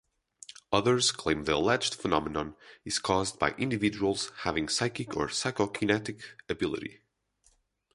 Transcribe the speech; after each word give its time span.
Others 0.71 1.11
claim 1.11 1.43
the 1.43 1.53
alleged 1.53 1.93
phenomenon 1.93 2.55
is 2.83 2.97
caused 2.97 3.37
by 3.37 3.51
individuals 3.51 4.31
having 4.39 4.67
psychic 4.67 5.15
or 5.15 5.27
psychokinetic 5.27 6.23
ability. 6.49 7.01